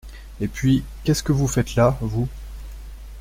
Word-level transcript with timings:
Et 0.39 0.47
puis, 0.47 0.83
qu’est-ce 1.03 1.21
que 1.21 1.31
vous 1.31 1.45
faites 1.47 1.75
là, 1.75 1.95
vous? 2.01 2.27